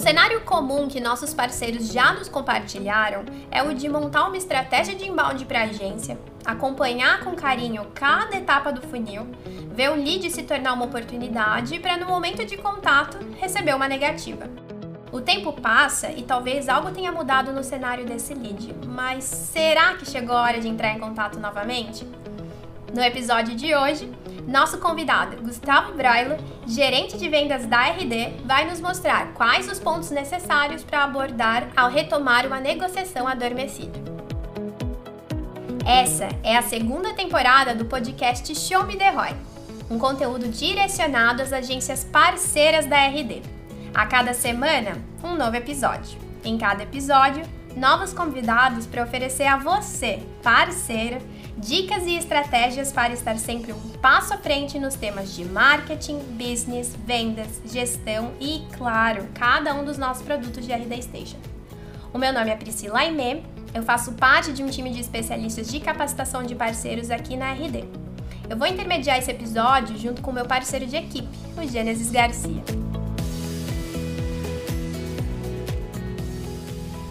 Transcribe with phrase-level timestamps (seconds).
[0.00, 5.06] cenário comum que nossos parceiros já nos compartilharam é o de montar uma estratégia de
[5.06, 9.28] inbound para a agência, acompanhar com carinho cada etapa do funil,
[9.70, 14.48] ver o lead se tornar uma oportunidade para no momento de contato receber uma negativa.
[15.12, 20.08] O tempo passa e talvez algo tenha mudado no cenário desse lead, mas será que
[20.08, 22.06] chegou a hora de entrar em contato novamente?
[22.92, 24.10] No episódio de hoje,
[24.48, 26.36] nosso convidado, Gustavo Broilo,
[26.66, 31.88] gerente de vendas da RD, vai nos mostrar quais os pontos necessários para abordar ao
[31.88, 33.96] retomar uma negociação adormecida.
[35.86, 39.36] Essa é a segunda temporada do podcast Show Me The Roy,
[39.88, 43.40] um conteúdo direcionado às agências parceiras da RD.
[43.94, 46.18] A cada semana, um novo episódio.
[46.44, 47.44] Em cada episódio,
[47.76, 51.20] novos convidados para oferecer a você, parceira,
[51.56, 56.94] dicas e estratégias para estar sempre um passo à frente nos temas de marketing, business,
[57.06, 61.38] vendas, gestão e, claro, cada um dos nossos produtos de RD Station.
[62.12, 63.42] O meu nome é Priscila Aimé,
[63.72, 67.84] eu faço parte de um time de especialistas de capacitação de parceiros aqui na RD.
[68.48, 72.64] Eu vou intermediar esse episódio junto com meu parceiro de equipe, o Gênesis Garcia.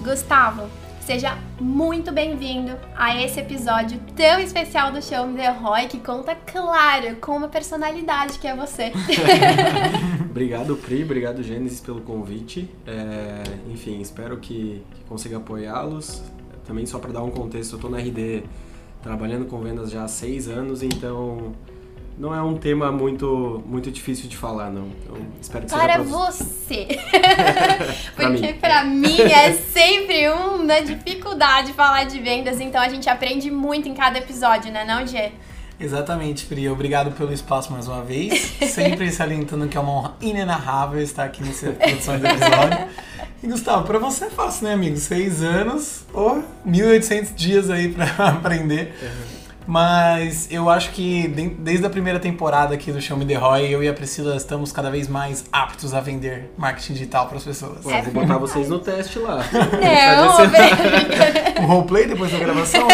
[0.03, 0.69] Gustavo,
[1.09, 6.35] seja muito bem-vindo a esse episódio tão especial do Show Me The Roy, que conta,
[6.35, 8.91] claro, com uma personalidade que é você.
[10.29, 12.69] obrigado, Pri, obrigado, Gênesis, pelo convite.
[12.85, 16.21] É, enfim, espero que, que consiga apoiá-los.
[16.63, 18.43] Também só para dar um contexto, eu estou na RD
[19.01, 21.55] trabalhando com vendas já há seis anos, então
[22.19, 24.87] não é um tema muito, muito difícil de falar, não.
[24.87, 26.87] Então, espero que para seja pra você.
[28.13, 33.87] Porque para mim é sempre uma dificuldade falar de vendas, então a gente aprende muito
[33.87, 35.31] em cada episódio, né, não, Gê?
[35.79, 36.67] Exatamente, Pri.
[36.67, 38.53] Obrigado pelo espaço mais uma vez.
[38.67, 42.87] Sempre salientando que é uma honra inenarrável estar aqui nessa produção do episódio.
[43.41, 44.97] E Gustavo, para você é fácil, né, amigo?
[44.97, 48.93] Seis anos ou 1.800 dias aí para aprender.
[49.01, 49.38] Uhum.
[49.69, 51.27] Mas eu acho que
[51.59, 54.71] desde a primeira temporada aqui do Show Me The Roy, eu e a Priscila estamos
[54.71, 57.85] cada vez mais aptos a vender marketing digital para as pessoas.
[57.85, 59.45] Ué, vou botar vocês no teste lá.
[61.55, 62.87] Não, o roleplay depois da gravação?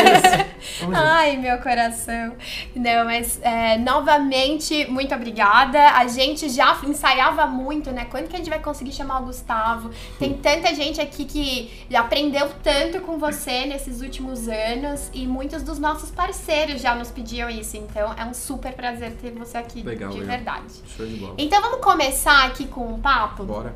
[0.94, 2.36] Ai, meu coração.
[2.76, 5.80] Não, mas é, novamente, muito obrigada.
[5.92, 8.06] A gente já ensaiava muito, né?
[8.06, 9.92] Quando que a gente vai conseguir chamar o Gustavo?
[10.20, 15.80] Tem tanta gente aqui que aprendeu tanto com você nesses últimos anos e muitos dos
[15.80, 19.82] nossos parceiros parceiros já nos pediam isso, então é um super prazer ter você aqui,
[19.82, 20.36] legal, de legal.
[20.36, 20.74] verdade.
[20.96, 21.36] Show de bola.
[21.38, 23.44] Então vamos começar aqui com um papo?
[23.44, 23.74] Bora.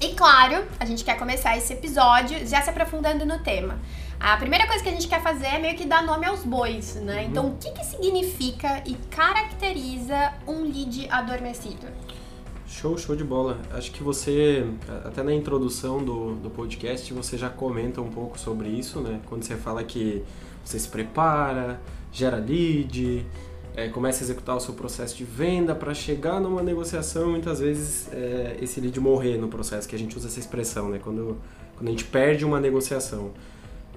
[0.00, 3.78] E claro, a gente quer começar esse episódio já se aprofundando no tema.
[4.20, 6.94] A primeira coisa que a gente quer fazer é meio que dar nome aos bois,
[6.96, 7.22] né?
[7.22, 7.28] Uhum.
[7.30, 11.86] Então, o que, que significa e caracteriza um lead adormecido?
[12.66, 13.58] Show, show de bola.
[13.72, 14.66] Acho que você,
[15.06, 19.20] até na introdução do, do podcast, você já comenta um pouco sobre isso, né?
[19.26, 20.22] Quando você fala que
[20.62, 21.80] você se prepara,
[22.12, 23.26] gera lead,
[23.74, 28.12] é, começa a executar o seu processo de venda para chegar numa negociação muitas vezes
[28.12, 31.00] é, esse lead morrer no processo, que a gente usa essa expressão, né?
[31.02, 31.38] Quando,
[31.74, 33.32] quando a gente perde uma negociação.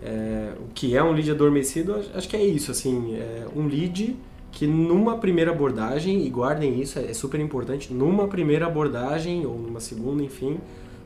[0.06, 4.18] É, o que é um lead adormecido, acho que é isso, assim, é um lead
[4.52, 9.80] que numa primeira abordagem, e guardem isso, é super importante, numa primeira abordagem ou numa
[9.80, 10.58] segunda, enfim,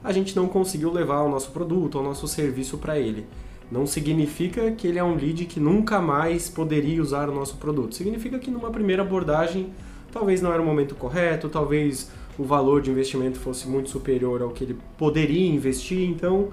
[0.04, 3.26] a gente não conseguiu levar o nosso produto, o nosso serviço para ele
[3.72, 7.96] não significa que ele é um lead que nunca mais poderia usar o nosso produto.
[7.96, 9.70] Significa que numa primeira abordagem
[10.12, 14.52] talvez não era o momento correto, talvez o valor de investimento fosse muito superior ao
[14.52, 16.10] que ele poderia investir.
[16.10, 16.50] Então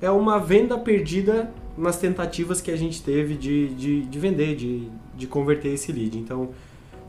[0.00, 4.88] é uma venda perdida nas tentativas que a gente teve de, de, de vender, de,
[5.14, 6.18] de converter esse lead.
[6.18, 6.50] Então,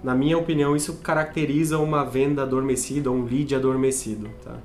[0.03, 4.29] na minha opinião, isso caracteriza uma venda adormecida, um lead adormecido.
[4.43, 4.55] Tá?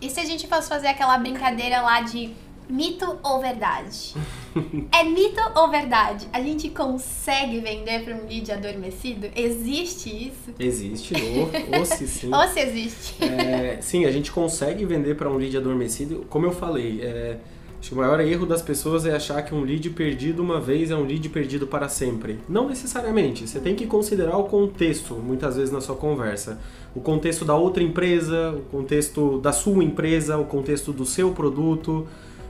[0.00, 2.34] E se a gente fosse fazer aquela brincadeira lá de
[2.68, 4.14] Mito ou verdade?
[4.90, 6.26] é mito ou verdade?
[6.32, 9.28] A gente consegue vender para um lead adormecido?
[9.36, 10.54] Existe isso?
[10.58, 12.32] Existe, ou, ou se sim.
[12.32, 13.22] ou se existe.
[13.22, 16.26] É, sim, a gente consegue vender para um lead adormecido.
[16.30, 17.36] Como eu falei, é,
[17.84, 20.90] acho que o maior erro das pessoas é achar que um lead perdido uma vez
[20.90, 22.40] é um lead perdido para sempre.
[22.48, 23.46] Não necessariamente.
[23.46, 26.58] Você tem que considerar o contexto, muitas vezes, na sua conversa.
[26.94, 32.06] O contexto da outra empresa, o contexto da sua empresa, o contexto do seu produto.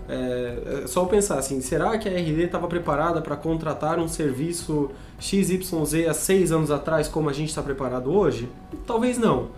[0.08, 4.90] É, é só pensar assim, será que a RD estava preparada para contratar um serviço
[5.18, 5.72] XYZ
[6.08, 8.48] há seis anos atrás como a gente está preparado hoje?
[8.86, 9.48] Talvez não.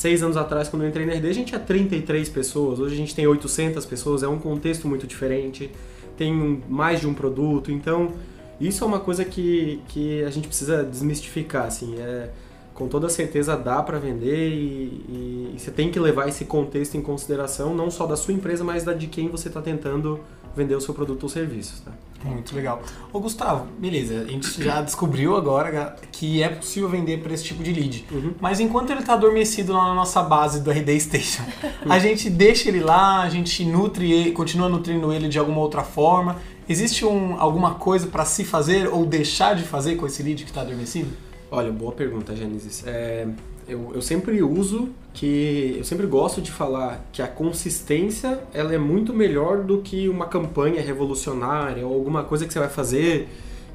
[0.00, 2.96] Seis anos atrás, quando eu entrei na RD, a gente tinha 33 pessoas, hoje a
[2.96, 5.70] gente tem 800 pessoas, é um contexto muito diferente,
[6.16, 8.10] tem mais de um produto, então
[8.58, 12.30] isso é uma coisa que, que a gente precisa desmistificar, assim, é,
[12.72, 16.96] com toda certeza dá para vender e, e, e, você tem que levar esse contexto
[16.96, 20.18] em consideração, não só da sua empresa, mas da de quem você está tentando
[20.54, 21.82] vender o seu produto ou serviço.
[21.84, 21.92] Tá?
[22.24, 22.82] Muito legal.
[23.12, 27.62] Ô Gustavo, beleza, a gente já descobriu agora que é possível vender para esse tipo
[27.62, 28.06] de lead.
[28.10, 28.34] Uhum.
[28.40, 31.42] Mas enquanto ele está adormecido lá na nossa base do RD Station,
[31.88, 35.82] a gente deixa ele lá, a gente nutre ele, continua nutrindo ele de alguma outra
[35.82, 36.36] forma.
[36.68, 40.50] Existe um, alguma coisa para se fazer ou deixar de fazer com esse lead que
[40.50, 41.10] está adormecido?
[41.50, 42.84] Olha, boa pergunta, Gênesis.
[42.86, 43.26] É,
[43.70, 48.78] eu, eu sempre uso que eu sempre gosto de falar que a consistência ela é
[48.78, 53.28] muito melhor do que uma campanha revolucionária ou alguma coisa que você vai fazer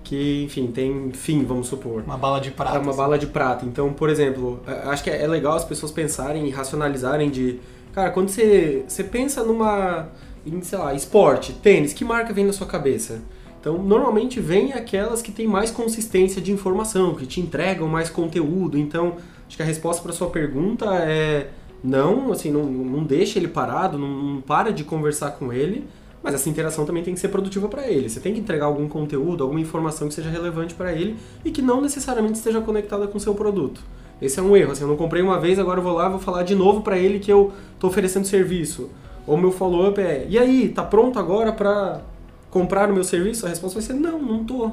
[0.06, 2.04] que, enfim, tem fim, vamos supor.
[2.04, 2.78] Uma bala de prata.
[2.78, 2.98] É uma assim.
[2.98, 3.66] bala de prata.
[3.66, 7.60] Então, por exemplo, acho que é legal as pessoas pensarem e racionalizarem de,
[7.92, 10.08] cara, quando você, você pensa numa,
[10.46, 13.20] em, sei lá, esporte, tênis, que marca vem na sua cabeça?
[13.60, 18.78] Então, normalmente vem aquelas que têm mais consistência de informação, que te entregam mais conteúdo.
[18.78, 19.16] Então,
[19.48, 21.50] acho que a resposta para sua pergunta é
[21.84, 25.88] não, assim, não, não deixa ele parado, não, não para de conversar com ele,
[26.24, 28.10] mas essa interação também tem que ser produtiva para ele.
[28.10, 31.62] Você tem que entregar algum conteúdo, alguma informação que seja relevante para ele e que
[31.62, 33.82] não necessariamente esteja conectada com o seu produto.
[34.20, 34.72] Esse é um erro.
[34.72, 36.98] Assim, eu não comprei uma vez, agora eu vou lá vou falar de novo para
[36.98, 38.90] ele que eu estou oferecendo serviço.
[39.28, 42.02] Ou meu follow-up é: e aí, tá pronto agora para
[42.50, 43.46] comprar o meu serviço?
[43.46, 44.72] A resposta vai ser não, não tô.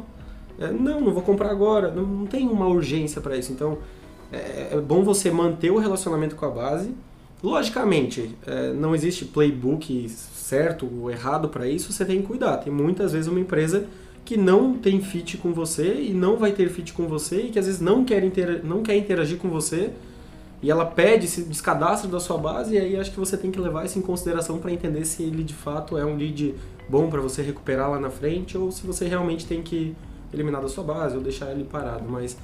[0.59, 1.91] É, não, não vou comprar agora.
[1.91, 3.53] Não, não tem uma urgência para isso.
[3.53, 3.79] Então,
[4.32, 6.90] é, é, bom você manter o relacionamento com a base.
[7.43, 12.56] Logicamente, é, não existe playbook certo ou errado para isso, você tem que cuidar.
[12.58, 13.87] Tem muitas vezes uma empresa
[14.25, 17.58] que não tem fit com você e não vai ter fit com você e que
[17.58, 18.64] às vezes não quer, inter...
[18.64, 19.90] não quer interagir com você
[20.62, 23.58] e ela pede esse descadastro da sua base e aí acho que você tem que
[23.58, 26.55] levar isso em consideração para entender se ele de fato é um lead
[26.88, 29.96] bom para você recuperar lá na frente ou se você realmente tem que
[30.32, 32.37] eliminar da sua base ou deixar ele parado, mas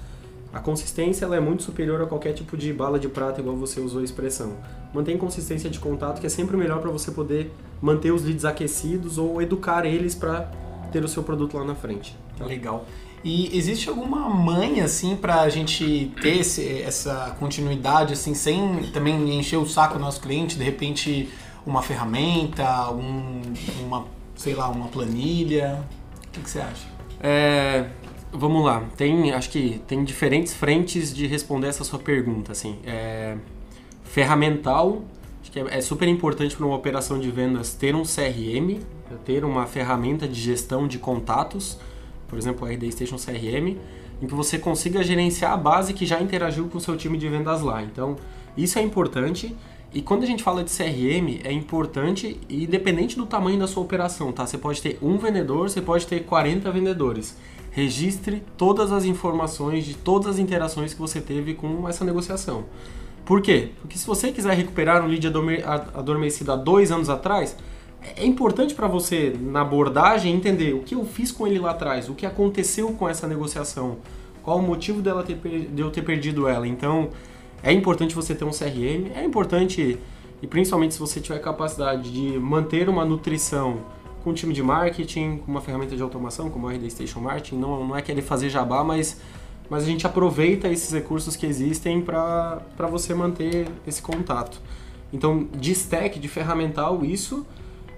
[0.53, 3.81] a consistência ela é muito superior a qualquer tipo de bala de prata, igual você
[3.81, 4.57] usou a expressão.
[4.95, 7.53] Mantém consistência de contato, que é sempre melhor para você poder
[7.83, 10.51] manter os leads aquecidos ou educar eles para
[10.91, 12.17] ter o seu produto lá na frente.
[12.39, 12.47] Tá?
[12.47, 12.87] Legal.
[13.23, 19.39] E existe alguma manha, assim, para a gente ter esse, essa continuidade, assim, sem também
[19.39, 21.29] encher o saco do nosso cliente, de repente
[21.67, 23.43] uma ferramenta, um,
[23.83, 25.85] uma, sei lá, uma planilha?
[26.17, 26.87] O que, que você acha?
[27.21, 27.91] É,
[28.33, 32.79] vamos lá, tem, acho que tem diferentes frentes de responder essa sua pergunta, assim.
[32.85, 33.37] É,
[34.05, 35.03] ferramental,
[35.43, 38.81] acho que é, é super importante para uma operação de vendas ter um CRM,
[39.25, 41.79] ter uma ferramenta de gestão de contatos,
[42.29, 43.77] por exemplo, o RD Station CRM,
[44.21, 47.29] em que você consiga gerenciar a base que já interagiu com o seu time de
[47.29, 47.83] vendas lá.
[47.83, 48.17] Então,
[48.57, 49.57] isso é importante.
[49.95, 54.33] E quando a gente fala de CRM, é importante, independente do tamanho da sua operação,
[54.33, 54.47] tá?
[54.47, 57.37] Você pode ter um vendedor, você pode ter 40 vendedores.
[57.79, 62.65] Registre todas as informações de todas as interações que você teve com essa negociação.
[63.25, 63.71] Por quê?
[63.81, 65.25] Porque se você quiser recuperar um lead
[65.95, 67.57] adormecido há dois anos atrás,
[68.17, 72.09] é importante para você, na abordagem, entender o que eu fiz com ele lá atrás,
[72.09, 73.99] o que aconteceu com essa negociação,
[74.43, 76.67] qual o motivo dela ter, de eu ter perdido ela.
[76.67, 77.11] Então,
[77.63, 80.01] é importante você ter um CRM, é importante,
[80.43, 83.83] e principalmente se você tiver capacidade de manter uma nutrição
[84.29, 87.57] com um time de marketing, com uma ferramenta de automação, como o RD Station Marketing,
[87.57, 89.19] não, não é querer fazer jabá, mas,
[89.71, 92.61] mas a gente aproveita esses recursos que existem para
[92.91, 94.61] você manter esse contato.
[95.11, 97.47] Então, de stack, de ferramental, isso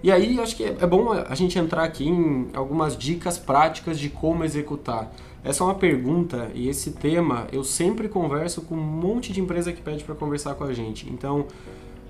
[0.03, 4.09] e aí acho que é bom a gente entrar aqui em algumas dicas práticas de
[4.09, 5.13] como executar.
[5.43, 9.73] Essa é uma pergunta e esse tema eu sempre converso com um monte de empresa
[9.73, 11.11] que pede para conversar com a gente.
[11.11, 11.47] Então,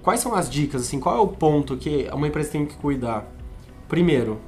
[0.03, 0.83] quais são as dicas?
[0.83, 3.39] Assim, qual é o ponto que uma empresa tem que cuidar?
[3.90, 4.38] Primeiro,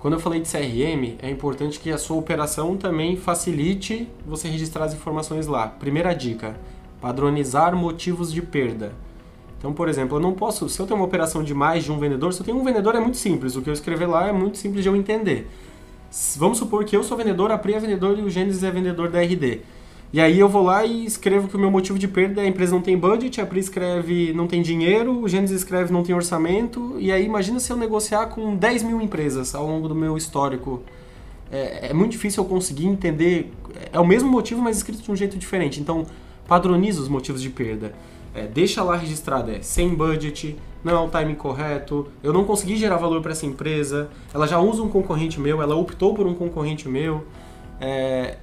[0.00, 4.86] quando eu falei de CRM, é importante que a sua operação também facilite você registrar
[4.86, 5.68] as informações lá.
[5.68, 6.56] Primeira dica:
[7.00, 8.92] padronizar motivos de perda.
[9.56, 11.98] Então, por exemplo, eu não posso, se eu tenho uma operação de mais de um
[12.00, 14.32] vendedor, se eu tenho um vendedor é muito simples, o que eu escrever lá é
[14.32, 15.48] muito simples de eu entender.
[16.36, 19.08] Vamos supor que eu sou vendedor, a Pri é vendedor e o Gênesis é vendedor
[19.10, 19.60] da RD.
[20.12, 22.46] E aí eu vou lá e escrevo que o meu motivo de perda é a
[22.46, 26.14] empresa não tem budget, a Pri escreve não tem dinheiro, o Gênesis escreve não tem
[26.14, 30.14] orçamento, e aí imagina se eu negociar com 10 mil empresas ao longo do meu
[30.14, 30.82] histórico.
[31.50, 33.50] É, é muito difícil eu conseguir entender,
[33.90, 35.80] é o mesmo motivo, mas escrito de um jeito diferente.
[35.80, 36.04] Então,
[36.46, 37.94] padroniza os motivos de perda.
[38.34, 42.76] É, deixa lá registrado, é sem budget, não é o timing correto, eu não consegui
[42.76, 46.34] gerar valor para essa empresa, ela já usa um concorrente meu, ela optou por um
[46.34, 47.24] concorrente meu.
[47.80, 48.36] É,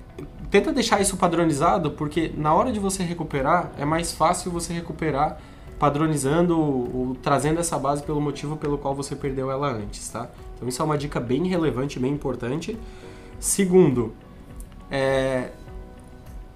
[0.49, 5.39] tenta deixar isso padronizado, porque na hora de você recuperar, é mais fácil você recuperar
[5.79, 10.29] padronizando ou trazendo essa base pelo motivo pelo qual você perdeu ela antes, tá?
[10.55, 12.77] Então isso é uma dica bem relevante, bem importante.
[13.39, 14.13] Segundo,
[14.91, 15.51] é,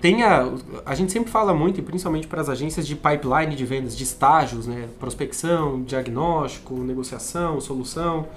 [0.01, 0.51] tenha.
[0.85, 4.03] A gente sempre fala muito, e principalmente para as agências, de pipeline de vendas, de
[4.03, 4.89] estágios, né?
[5.00, 8.27] Prospecção, diagnóstico, negociação, solução.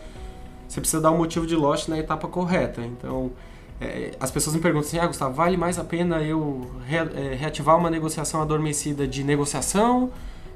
[0.69, 2.83] Você precisa dar um motivo de lote na etapa correta.
[2.83, 3.33] Então,
[3.81, 7.35] é, as pessoas me perguntam assim: ah, Gustavo, vale mais a pena eu re, é,
[7.35, 10.11] reativar uma negociação adormecida de negociação?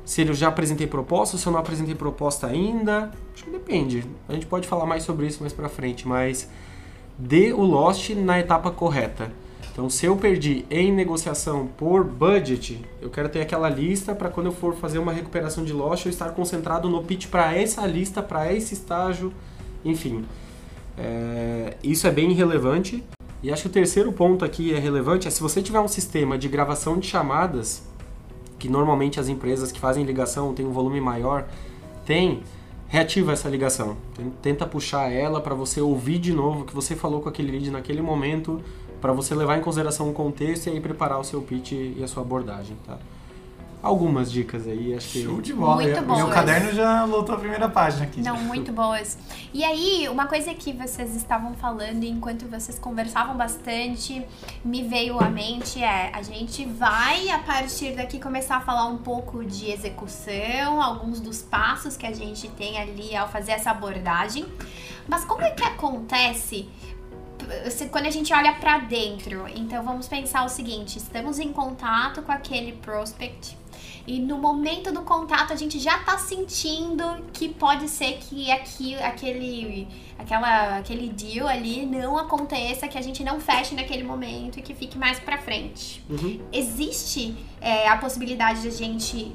[0.04, 3.10] Se eu já apresentei proposta, se eu não apresentei proposta ainda?
[3.34, 4.04] Acho que depende.
[4.28, 6.48] A gente pode falar mais sobre isso mais para frente, mas
[7.18, 9.30] dê o lost na etapa correta.
[9.72, 14.46] Então, se eu perdi em negociação por budget, eu quero ter aquela lista para quando
[14.46, 18.22] eu for fazer uma recuperação de lost, eu estar concentrado no pitch para essa lista,
[18.22, 19.32] para esse estágio,
[19.84, 20.24] enfim.
[21.00, 23.02] É, isso é bem relevante.
[23.42, 26.36] E acho que o terceiro ponto aqui é relevante é se você tiver um sistema
[26.36, 27.82] de gravação de chamadas,
[28.58, 31.48] que normalmente as empresas que fazem ligação têm um volume maior,
[32.04, 32.42] tem,
[32.86, 33.96] reativa essa ligação.
[34.42, 37.70] Tenta puxar ela para você ouvir de novo o que você falou com aquele lead
[37.70, 38.60] naquele momento,
[39.00, 42.06] para você levar em consideração o contexto e aí preparar o seu pitch e a
[42.06, 42.98] sua abordagem, tá?
[43.82, 45.24] Algumas dicas aí, acho que...
[45.24, 45.82] Show de bola.
[45.82, 46.18] Muito boas.
[46.18, 48.20] Meu caderno já lotou a primeira página aqui.
[48.20, 49.18] Não, muito boas.
[49.52, 54.24] E aí, uma coisa que vocês estavam falando enquanto vocês conversavam bastante,
[54.64, 58.98] me veio à mente é, a gente vai a partir daqui começar a falar um
[58.98, 64.46] pouco de execução, alguns dos passos que a gente tem ali ao fazer essa abordagem.
[65.08, 66.68] Mas como é que acontece
[67.90, 72.30] quando a gente olha para dentro, então vamos pensar o seguinte: estamos em contato com
[72.30, 73.56] aquele prospect,
[74.06, 78.94] e no momento do contato a gente já tá sentindo que pode ser que aqui,
[78.96, 79.86] aquele,
[80.18, 84.74] aquela, aquele deal ali não aconteça, que a gente não feche naquele momento e que
[84.74, 86.02] fique mais pra frente.
[86.08, 86.40] Uhum.
[86.52, 89.32] Existe é, a possibilidade de a gente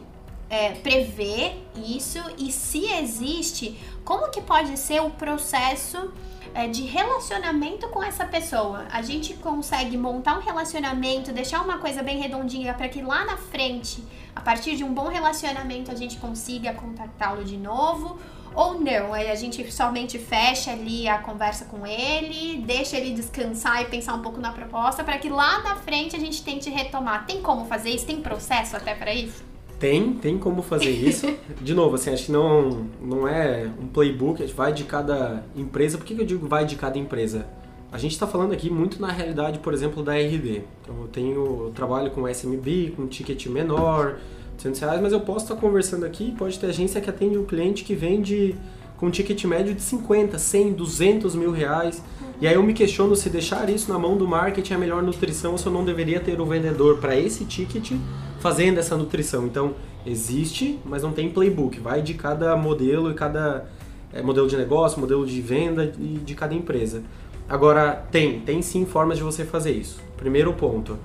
[0.50, 6.12] é, prever isso e se existe, como que pode ser o processo
[6.56, 8.86] é, de relacionamento com essa pessoa.
[8.90, 13.36] A gente consegue montar um relacionamento, deixar uma coisa bem redondinha para que lá na
[13.36, 14.02] frente,
[14.34, 18.18] a partir de um bom relacionamento, a gente consiga contactá-lo de novo.
[18.56, 23.86] Ou não, a gente somente fecha ali a conversa com ele, deixa ele descansar e
[23.86, 27.26] pensar um pouco na proposta para que lá na frente a gente tente retomar.
[27.26, 28.06] Tem como fazer isso?
[28.06, 29.55] Tem processo até para isso?
[29.80, 31.28] Tem, tem como fazer isso.
[31.62, 35.44] De novo, assim, acho que não, não é um playbook, a gente vai de cada
[35.56, 35.98] empresa.
[35.98, 37.46] Por que, que eu digo vai de cada empresa?
[37.92, 40.64] A gente está falando aqui muito na realidade, por exemplo, da RD.
[40.82, 44.18] Então, eu tenho eu trabalho com SMB, com ticket menor,
[44.58, 47.84] 200 reais, mas eu posso estar conversando aqui, pode ter agência que atende um cliente
[47.84, 48.56] que vende
[48.98, 52.02] com ticket médio de 50, 100, 200 mil reais.
[52.42, 55.02] E aí eu me questiono se deixar isso na mão do marketing é a melhor
[55.02, 57.94] nutrição ou se eu não deveria ter o vendedor para esse ticket
[58.46, 59.48] fazendo essa nutrição.
[59.48, 59.74] Então,
[60.06, 61.80] existe, mas não tem playbook.
[61.80, 63.66] Vai de cada modelo e cada
[64.14, 67.02] é, modelo de negócio, modelo de venda e de cada empresa.
[67.50, 70.00] Agora, tem, tem sim formas de você fazer isso.
[70.16, 70.96] Primeiro ponto,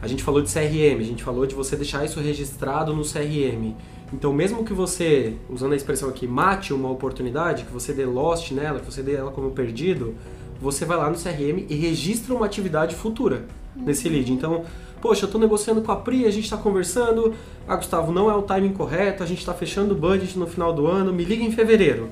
[0.00, 3.74] a gente falou de CRM, a gente falou de você deixar isso registrado no CRM.
[4.10, 8.52] Então, mesmo que você, usando a expressão aqui, mate uma oportunidade, que você dê lost
[8.52, 10.14] nela, que você dê ela como perdido,
[10.58, 13.44] você vai lá no CRM e registra uma atividade futura
[13.76, 14.32] nesse lead.
[14.32, 14.64] Então,
[15.00, 17.34] poxa, eu estou negociando com a Pri, a gente está conversando,
[17.66, 20.72] ah, Gustavo, não é o timing correto, a gente está fechando o budget no final
[20.72, 22.08] do ano, me liga em fevereiro.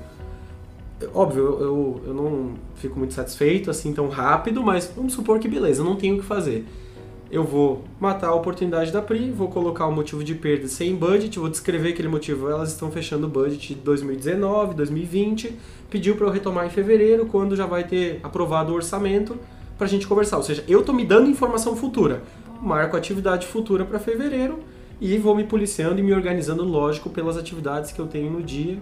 [1.13, 5.49] Óbvio, eu, eu, eu não fico muito satisfeito assim tão rápido, mas vamos supor que
[5.49, 6.67] beleza, eu não tenho o que fazer
[7.35, 11.37] eu vou matar a oportunidade da PRI, vou colocar o motivo de perda sem budget,
[11.37, 12.49] vou descrever aquele motivo.
[12.49, 15.53] Elas estão fechando o budget de 2019, 2020,
[15.91, 19.37] pediu para eu retomar em fevereiro, quando já vai ter aprovado o orçamento
[19.77, 20.37] para a gente conversar.
[20.37, 22.23] Ou seja, eu estou me dando informação futura.
[22.65, 24.61] Marco atividade futura para fevereiro
[24.99, 28.79] e vou me policiando e me organizando, lógico, pelas atividades que eu tenho no dia.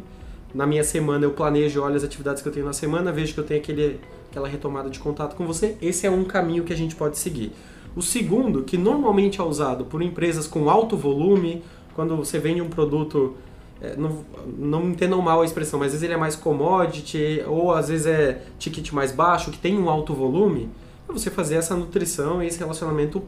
[0.55, 3.41] Na minha semana eu planejo, olho as atividades que eu tenho na semana, vejo que
[3.41, 3.99] eu tenho aquele,
[4.31, 5.77] aquela retomada de contato com você.
[5.83, 7.53] Esse é um caminho que a gente pode seguir.
[7.97, 12.69] O segundo, que normalmente é usado por empresas com alto volume, quando você vende um
[12.69, 13.35] produto,
[13.81, 14.25] é, não,
[14.57, 18.07] não entendam mal a expressão, mas às vezes ele é mais commodity, ou às vezes
[18.07, 20.71] é ticket mais baixo, que tem um alto volume,
[21.09, 23.23] é você fazer essa nutrição e esse relacionamento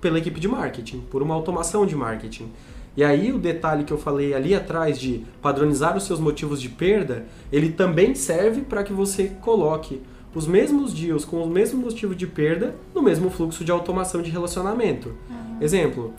[0.00, 2.50] pela equipe de marketing, por uma automação de marketing.
[2.96, 6.68] E aí o detalhe que eu falei ali atrás de padronizar os seus motivos de
[6.68, 10.02] perda, ele também serve para que você coloque
[10.34, 14.30] os mesmos deals com o mesmo motivo de perda no mesmo fluxo de automação de
[14.30, 15.08] relacionamento.
[15.08, 15.58] Uhum.
[15.60, 16.14] Exemplo,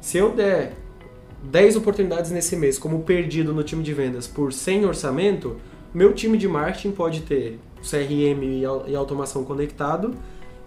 [0.00, 0.74] se eu der
[1.44, 5.56] 10 oportunidades nesse mês como perdido no time de vendas por 100 orçamento,
[5.92, 8.42] meu time de marketing pode ter CRM
[8.86, 10.14] e automação conectado,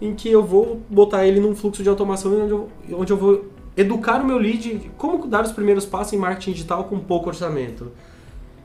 [0.01, 3.45] em que eu vou botar ele num fluxo de automação onde eu, onde eu vou
[3.77, 7.91] educar o meu lead como dar os primeiros passos em marketing digital com pouco orçamento.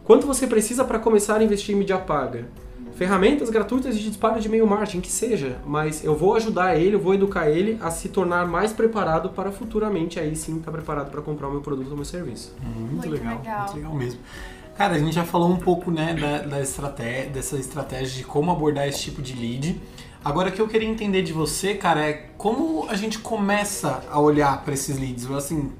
[0.04, 2.48] Quanto você precisa para começar a investir em mídia paga?
[3.00, 7.00] ferramentas gratuitas de disparo de e-mail marketing, que seja, mas eu vou ajudar ele, eu
[7.00, 11.22] vou educar ele a se tornar mais preparado para futuramente aí sim estar preparado para
[11.22, 12.54] comprar o meu produto ou meu serviço.
[12.62, 13.60] Muito, Muito legal, legal.
[13.60, 14.20] muito legal mesmo.
[14.76, 18.50] Cara, a gente já falou um pouco, né, da, da estratégia, dessa estratégia de como
[18.50, 19.80] abordar esse tipo de lead.
[20.24, 24.20] Agora, o que eu queria entender de você, cara, é como a gente começa a
[24.20, 25.30] olhar para esses leads.
[25.30, 25.72] Assim,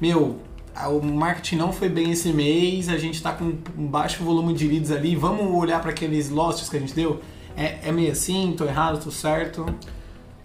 [0.00, 0.38] meu,
[0.84, 4.68] o marketing não foi bem esse mês, a gente tá com um baixo volume de
[4.68, 7.22] leads ali, vamos olhar para aqueles losts que a gente deu?
[7.56, 9.64] É, é meio assim, tô errado, tô certo?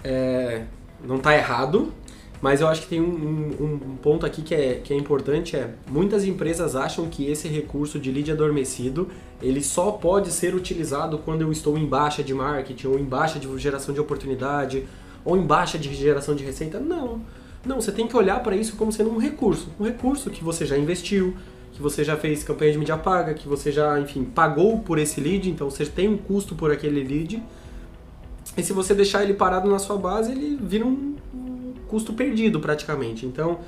[0.02, 0.64] É,
[1.04, 1.94] não está errado,
[2.42, 5.56] mas eu acho que tem um, um- um ponto aqui que é, que é importante,
[5.56, 9.08] é muitas empresas acham que esse recurso de lead adormecido,
[9.42, 13.40] ele só pode ser utilizado quando eu estou em baixa de marketing, ou em baixa
[13.40, 14.88] de geração de oportunidade,
[15.24, 16.80] ou em baixa de geração de receita.
[16.80, 17.22] Não,
[17.64, 20.66] não, você tem que olhar para isso como sendo um recurso, um recurso que você
[20.66, 21.36] já investiu,
[21.74, 25.22] que você já fez campanha de mídia paga, que você já, enfim, pagou por esse
[25.22, 27.42] lead, então você tem um custo por aquele lead,
[28.58, 31.16] e se você deixar ele parado na sua base, ele vira um,
[31.92, 33.26] custo perdido praticamente.
[33.26, 33.60] Então,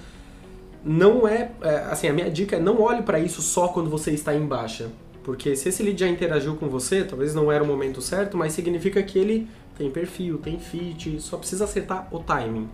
[0.83, 4.11] não é, é, assim, a minha dica é não olhe para isso só quando você
[4.11, 4.89] está em baixa,
[5.23, 8.53] porque se esse lead já interagiu com você, talvez não era o momento certo, mas
[8.53, 12.69] significa que ele tem perfil, tem fit, só precisa acertar o timing.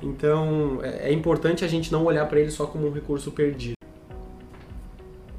[0.00, 3.74] Então, é, é importante a gente não olhar para ele só como um recurso perdido.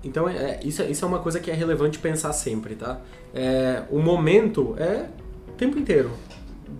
[0.03, 2.99] Então, é, é- isso, é- isso é uma coisa que é relevante pensar sempre, tá?
[3.33, 5.07] É, o momento é
[5.47, 6.11] o tempo inteiro.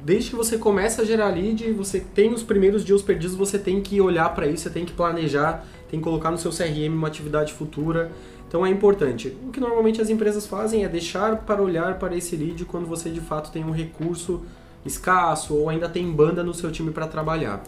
[0.04, 3.82] Desde que você começa a gerar lead, você tem os primeiros dias perdidos, você tem
[3.82, 7.08] que olhar para isso, você tem que planejar, tem que colocar no seu CRM uma
[7.08, 8.12] atividade futura.
[8.48, 9.36] Então é importante.
[9.46, 13.10] O que normalmente as empresas fazem é deixar para olhar para esse lead quando você
[13.10, 14.42] de fato tem um recurso
[14.86, 17.62] escasso ou ainda tem banda no seu time para trabalhar.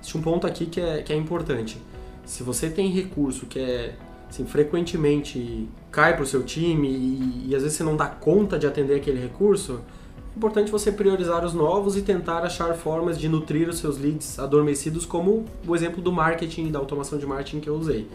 [0.00, 1.80] Existe um ponto aqui que é, que é importante.
[2.24, 3.94] Se você tem recurso que é
[4.28, 8.58] assim, frequentemente cai para o seu time e, e às vezes você não dá conta
[8.58, 9.80] de atender aquele recurso,
[10.36, 15.06] importante você priorizar os novos e tentar achar formas de nutrir os seus leads adormecidos,
[15.06, 18.06] como o exemplo do marketing da automação de marketing que eu usei.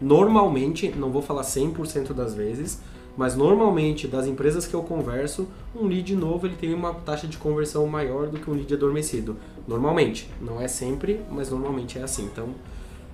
[0.00, 2.80] Normalmente, não vou falar 100% das vezes,
[3.16, 7.36] mas normalmente das empresas que eu converso, um lead novo ele tem uma taxa de
[7.36, 9.36] conversão maior do que um lead adormecido.
[9.66, 12.26] Normalmente, não é sempre, mas normalmente é assim.
[12.26, 12.50] Então,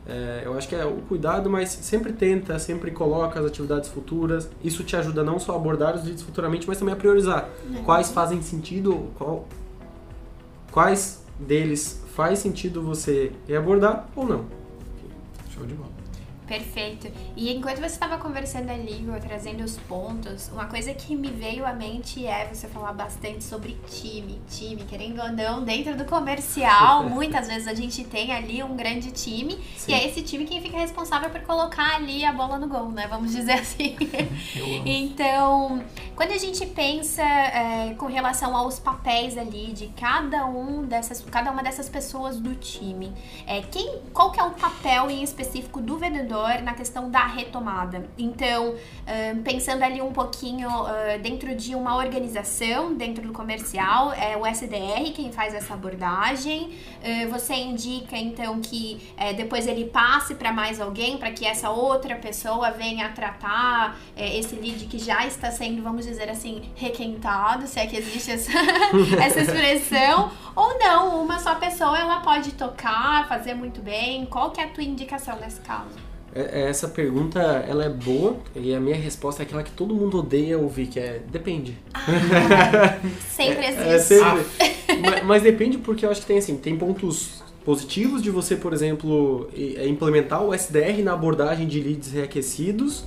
[0.06, 4.48] é, eu acho que é o cuidado, mas sempre tenta, sempre coloca as atividades futuras.
[4.62, 7.48] Isso te ajuda não só a abordar os leads futuramente, mas também a priorizar
[7.84, 9.46] quais fazem sentido, qual,
[10.70, 14.44] quais deles faz sentido você abordar ou não.
[15.54, 15.91] Show de bola.
[16.46, 17.10] Perfeito.
[17.36, 21.72] E enquanto você estava conversando ali, trazendo os pontos, uma coisa que me veio à
[21.72, 24.40] mente é você falar bastante sobre time.
[24.50, 29.12] Time, querendo ou não, dentro do comercial, muitas vezes a gente tem ali um grande
[29.12, 29.92] time Sim.
[29.92, 33.06] e é esse time quem fica responsável por colocar ali a bola no gol, né?
[33.08, 33.96] Vamos dizer assim.
[34.84, 35.82] Então,
[36.14, 41.50] quando a gente pensa é, com relação aos papéis ali de cada um dessas, cada
[41.50, 43.12] uma dessas pessoas do time,
[43.46, 48.06] é, quem, qual que é o papel em específico do vendedor na questão da retomada?
[48.16, 48.74] Então,
[49.44, 50.68] pensando ali um pouquinho
[51.22, 56.70] dentro de uma organização, dentro do comercial, é o SDR quem faz essa abordagem.
[57.30, 62.16] Você indica então que eh, depois ele passe para mais alguém, para que essa outra
[62.16, 67.66] pessoa venha a tratar eh, esse lead que já está sendo, vamos dizer assim, requentado,
[67.66, 68.52] se é que existe essa,
[69.22, 74.26] essa expressão, ou não, uma só pessoa ela pode tocar, fazer muito bem.
[74.26, 76.11] Qual que é a tua indicação nesse caso?
[76.34, 79.94] É- é- Essa pergunta ela é boa e a minha resposta é aquela que todo
[79.94, 81.76] mundo odeia ouvir, que é depende.
[83.30, 84.14] Sempre É, existe.
[84.18, 84.44] sempre.
[85.00, 88.72] mas, mas depende porque eu acho que tem assim, tem pontos positivos de você, por
[88.72, 93.04] exemplo, é, implementar o SDR na abordagem de leads reaquecidos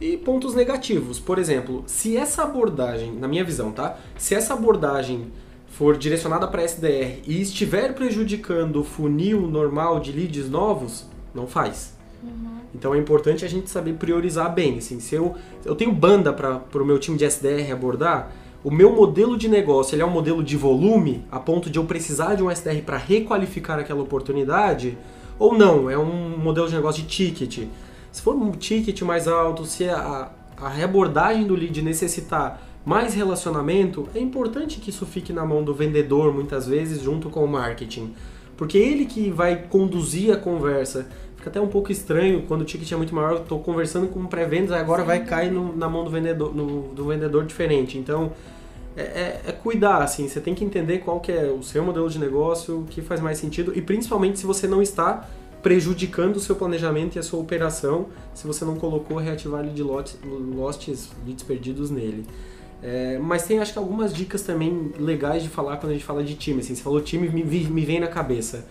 [0.00, 1.18] e pontos negativos.
[1.18, 3.98] Por exemplo, se essa abordagem, na minha visão, tá?
[4.16, 5.32] Se essa abordagem
[5.68, 11.94] for direcionada para SDR e estiver prejudicando o funil normal de leads novos, não faz.
[12.76, 14.78] Então é importante a gente saber priorizar bem.
[14.78, 15.34] Assim, se eu,
[15.64, 18.30] eu tenho banda para o meu time de SDR abordar,
[18.62, 21.84] o meu modelo de negócio ele é um modelo de volume, a ponto de eu
[21.84, 24.98] precisar de um SDR para requalificar aquela oportunidade,
[25.38, 27.68] ou não, é um modelo de negócio de ticket.
[28.12, 34.08] Se for um ticket mais alto, se a, a reabordagem do lead necessitar mais relacionamento,
[34.14, 38.14] é importante que isso fique na mão do vendedor, muitas vezes, junto com o marketing.
[38.56, 41.08] Porque ele que vai conduzir a conversa.
[41.46, 44.26] Fica até um pouco estranho quando o ticket é muito maior, eu estou conversando com
[44.26, 47.96] pré-vendas, agora vai cair no- na mão do vendedor, no- do vendedor diferente.
[47.96, 48.32] Então,
[48.96, 52.10] é, é- é cuidar, assim, você tem que entender qual que é o seu modelo
[52.10, 55.28] de negócio, o que faz mais sentido, e principalmente se você não está
[55.62, 60.18] prejudicando o seu planejamento e a sua operação, se você não colocou reativar lead lots,
[60.56, 62.26] losts, leads perdidos nele.
[62.82, 66.24] É, mas tem acho que algumas dicas também legais de falar quando a gente fala
[66.24, 66.58] de time.
[66.60, 68.66] Assim, você falou time, me, me vem na cabeça.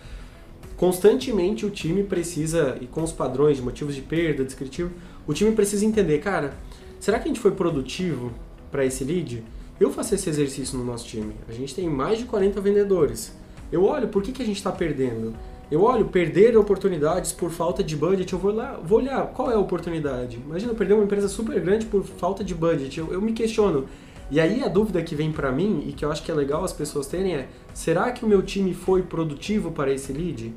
[0.78, 4.92] Constantemente o time precisa, e com os padrões de motivos de perda, descritivo,
[5.26, 6.54] o time precisa entender, cara,
[7.00, 8.32] será que a gente foi produtivo
[8.70, 9.44] para esse lead?
[9.80, 11.34] Eu faço esse exercício no nosso time.
[11.48, 13.34] A gente tem mais de 40 vendedores.
[13.72, 15.34] Eu olho, por que, que a gente está perdendo?
[15.72, 19.56] Eu olho, perder oportunidades por falta de budget, eu vou lá, vou olhar qual é
[19.56, 20.40] a oportunidade.
[20.46, 23.00] Imagina eu perder uma empresa super grande por falta de budget.
[23.00, 23.86] Eu, eu me questiono.
[24.32, 26.64] E aí a dúvida que vem para mim e que eu acho que é legal
[26.64, 30.54] as pessoas terem é: será que o meu time foi produtivo para esse lead?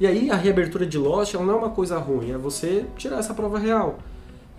[0.00, 3.34] E aí a reabertura de ela não é uma coisa ruim, é você tirar essa
[3.34, 3.98] prova real.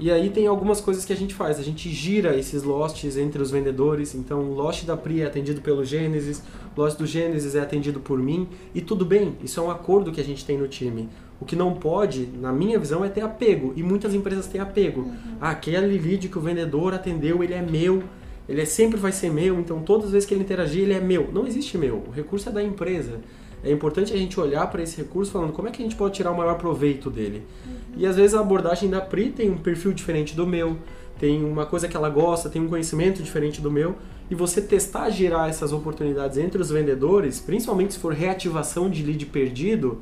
[0.01, 1.59] E aí tem algumas coisas que a gente faz.
[1.59, 4.15] A gente gira esses lotes entre os vendedores.
[4.15, 6.41] Então, o lote da Pri é atendido pelo Gênesis,
[6.75, 8.47] o lote do Gênesis é atendido por mim.
[8.73, 11.07] E tudo bem, isso é um acordo que a gente tem no time.
[11.39, 13.73] O que não pode, na minha visão, é ter apego.
[13.75, 15.01] E muitas empresas têm apego.
[15.01, 15.15] Uhum.
[15.39, 18.01] Ah, aquele lead que o vendedor atendeu, ele é meu.
[18.47, 20.99] Ele é, sempre vai ser meu, então todas as vezes que ele interagir, ele é
[20.99, 21.29] meu.
[21.31, 22.03] Não existe meu.
[22.07, 23.19] O recurso é da empresa.
[23.63, 26.15] É importante a gente olhar para esse recurso falando como é que a gente pode
[26.15, 27.43] tirar o maior proveito dele.
[27.65, 27.73] Uhum.
[27.97, 30.77] E às vezes a abordagem da Pri tem um perfil diferente do meu,
[31.19, 33.95] tem uma coisa que ela gosta, tem um conhecimento diferente do meu.
[34.29, 39.25] E você testar gerar essas oportunidades entre os vendedores, principalmente se for reativação de lead
[39.27, 39.99] perdido,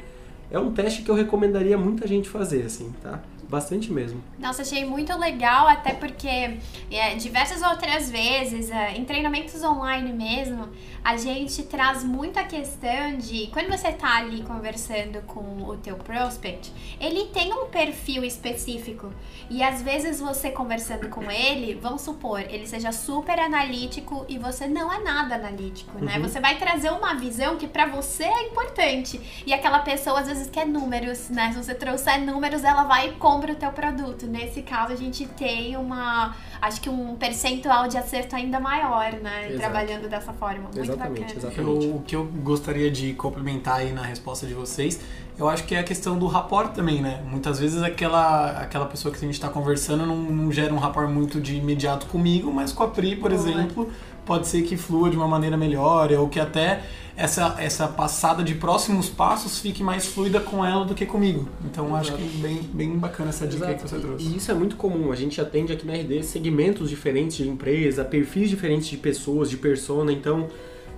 [0.51, 3.21] é um teste que eu recomendaria muita gente fazer, assim, tá?
[3.49, 4.23] Bastante mesmo.
[4.37, 6.59] Nossa, achei muito legal, até porque
[6.91, 10.69] é, diversas outras vezes, é, em treinamentos online mesmo,
[11.03, 15.95] a gente traz muito a questão de quando você tá ali conversando com o teu
[15.95, 19.11] prospect, ele tem um perfil específico.
[19.49, 24.67] E às vezes você conversando com ele, vamos supor, ele seja super analítico e você
[24.67, 26.17] não é nada analítico, né?
[26.17, 26.23] Uhum.
[26.23, 29.19] Você vai trazer uma visão que para você é importante.
[29.43, 31.51] E aquela pessoa às vezes quer números, né?
[31.51, 34.27] Se você trouxer números, ela vai compra o teu produto.
[34.27, 39.47] Nesse caso, a gente tem uma, acho que um percentual de acerto ainda maior, né?
[39.47, 39.59] Exato.
[39.59, 40.63] Trabalhando dessa forma.
[40.63, 41.53] Muito exatamente, bacana.
[41.53, 41.87] Exatamente.
[41.87, 44.99] o que eu gostaria de complementar aí na resposta de vocês,
[45.37, 47.23] eu acho que é a questão do rapport também, né?
[47.25, 51.09] Muitas vezes aquela, aquela pessoa que a gente está conversando não, não, gera um rapport
[51.09, 53.41] muito de imediato comigo, mas com a Pri, por Boa.
[53.41, 53.89] exemplo,
[54.25, 56.81] pode ser que flua de uma maneira melhor, ou que até
[57.19, 61.49] essa, essa passada de próximos passos fique mais fluida com ela do que comigo.
[61.65, 61.97] Então Exato.
[61.97, 64.25] acho que bem, bem bacana essa dica que você trouxe.
[64.25, 65.11] E isso é muito comum.
[65.11, 69.57] A gente atende aqui na RD segmentos diferentes de empresa, perfis diferentes de pessoas, de
[69.57, 70.13] persona.
[70.13, 70.47] Então,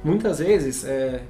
[0.04, 1.24] muitas vezes é,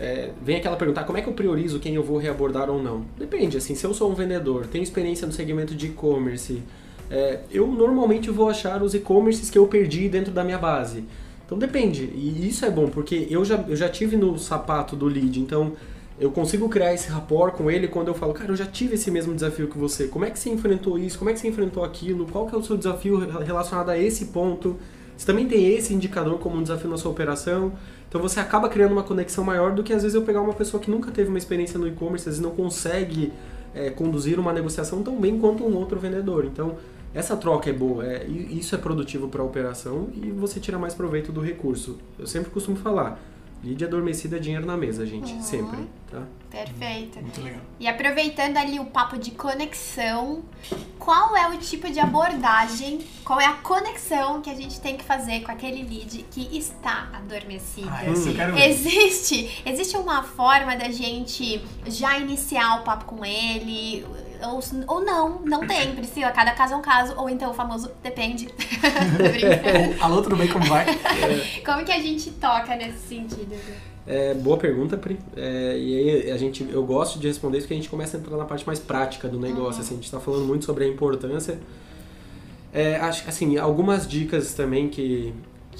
[0.00, 3.04] é, vem aquela pergunta, como é que eu priorizo quem eu vou reabordar ou não?
[3.18, 6.62] Depende, assim, se eu sou um vendedor, tenho experiência no segmento de e-commerce,
[7.10, 11.04] é, eu normalmente vou achar os e-commerces que eu perdi dentro da minha base.
[11.48, 12.02] Então depende.
[12.14, 15.72] E isso é bom, porque eu já, eu já tive no sapato do lead, então
[16.20, 19.10] eu consigo criar esse rapport com ele quando eu falo, cara, eu já tive esse
[19.10, 20.08] mesmo desafio que você.
[20.08, 21.18] Como é que você enfrentou isso?
[21.18, 22.26] Como é que você enfrentou aquilo?
[22.26, 24.76] Qual que é o seu desafio relacionado a esse ponto?
[25.16, 27.72] Você também tem esse indicador como um desafio na sua operação.
[28.10, 30.82] Então você acaba criando uma conexão maior do que às vezes eu pegar uma pessoa
[30.82, 33.32] que nunca teve uma experiência no e-commerce, às vezes não consegue
[33.74, 36.44] é, conduzir uma negociação tão bem quanto um outro vendedor.
[36.44, 36.76] Então
[37.14, 40.94] essa troca é boa, é, isso é produtivo para a operação e você tira mais
[40.94, 41.98] proveito do recurso.
[42.18, 43.18] Eu sempre costumo falar,
[43.64, 45.42] lead adormecida é dinheiro na mesa, gente, uhum.
[45.42, 45.78] sempre,
[46.10, 46.22] tá?
[46.50, 47.20] Perfeito.
[47.20, 47.60] Muito legal.
[47.78, 50.42] E aproveitando ali o papo de conexão,
[50.98, 55.04] qual é o tipo de abordagem, qual é a conexão que a gente tem que
[55.04, 57.88] fazer com aquele lead que está adormecido?
[57.90, 58.70] Ah, esse eu quero ver.
[58.70, 64.06] Existe, existe uma forma da gente já iniciar o papo com ele,
[64.42, 66.30] ou, ou não, não tem, Priscila.
[66.30, 68.48] Cada caso é um caso, ou então o famoso depende.
[70.00, 70.48] Alô, tudo bem?
[70.48, 70.86] Como vai?
[71.64, 73.54] Como que a gente toca nesse sentido?
[74.06, 75.18] É, boa pergunta, Pri.
[75.36, 78.20] É, e aí a gente, eu gosto de responder isso porque a gente começa a
[78.20, 79.74] entrar na parte mais prática do negócio.
[79.74, 79.80] Uhum.
[79.80, 81.58] Assim, a gente está falando muito sobre a importância.
[82.72, 85.34] É, acho assim, algumas dicas também que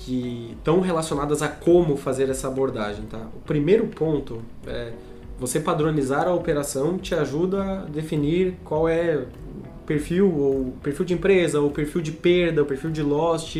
[0.05, 3.19] que estão relacionadas a como fazer essa abordagem, tá?
[3.35, 4.93] O primeiro ponto é
[5.39, 9.25] você padronizar a operação te ajuda a definir qual é
[9.87, 13.57] perfil, ou perfil de empresa, o perfil de perda, o perfil de lost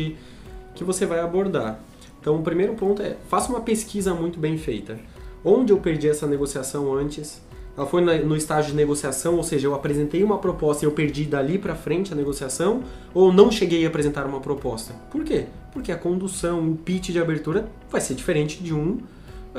[0.75, 1.79] que você vai abordar.
[2.19, 4.99] Então, o primeiro ponto é, faça uma pesquisa muito bem feita.
[5.43, 7.41] Onde eu perdi essa negociação antes?
[7.77, 11.23] Ela foi no estágio de negociação, ou seja, eu apresentei uma proposta e eu perdi
[11.23, 14.93] dali para frente a negociação, ou não cheguei a apresentar uma proposta?
[15.09, 15.45] Por quê?
[15.71, 18.97] Porque a condução, o pitch de abertura vai ser diferente de um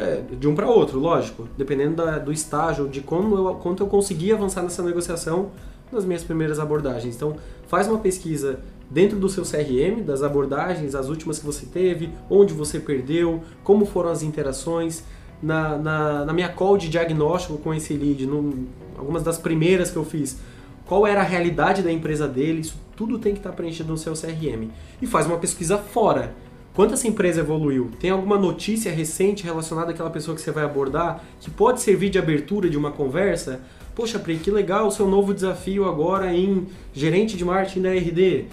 [0.00, 3.86] é, de um para outro, lógico, dependendo da, do estágio, de como eu, quanto eu
[3.86, 5.50] consegui avançar nessa negociação
[5.92, 7.16] nas minhas primeiras abordagens.
[7.16, 7.36] Então,
[7.68, 12.54] faz uma pesquisa dentro do seu CRM, das abordagens, as últimas que você teve, onde
[12.54, 15.02] você perdeu, como foram as interações.
[15.42, 19.96] Na, na, na minha call de diagnóstico com esse lead, no, algumas das primeiras que
[19.96, 20.38] eu fiz,
[20.84, 24.12] qual era a realidade da empresa dele, isso tudo tem que estar preenchido no seu
[24.12, 24.68] CRM.
[25.00, 26.34] E faz uma pesquisa fora.
[26.74, 27.90] Quanto essa empresa evoluiu?
[27.98, 32.18] Tem alguma notícia recente relacionada àquela pessoa que você vai abordar que pode servir de
[32.18, 33.60] abertura de uma conversa?
[33.94, 38.44] Poxa, Pri, que legal o seu novo desafio agora em gerente de marketing da RD.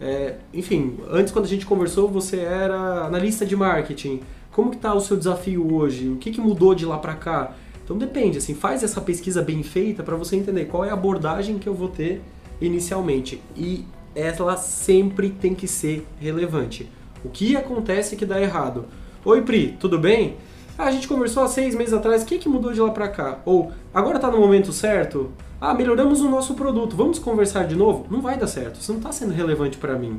[0.00, 4.20] É, enfim, antes quando a gente conversou você era analista de marketing.
[4.50, 6.08] Como que está o seu desafio hoje?
[6.08, 7.54] O que, que mudou de lá para cá?
[7.84, 11.58] Então depende, assim, faz essa pesquisa bem feita para você entender qual é a abordagem
[11.58, 12.20] que eu vou ter
[12.60, 13.40] inicialmente.
[13.56, 16.88] E ela sempre tem que ser relevante.
[17.22, 18.86] O que acontece que dá errado?
[19.24, 20.36] Oi Pri, tudo bem?
[20.78, 23.08] Ah, a gente conversou há seis meses atrás, o que, que mudou de lá para
[23.08, 23.40] cá?
[23.44, 25.30] Ou, agora está no momento certo?
[25.60, 28.06] Ah, melhoramos o nosso produto, vamos conversar de novo?
[28.10, 30.18] Não vai dar certo, isso não está sendo relevante para mim.